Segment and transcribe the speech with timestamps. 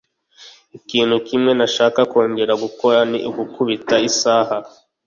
[0.77, 4.57] Ikintu kimwe ntashaka kongera gukora ni ugukubita isaha.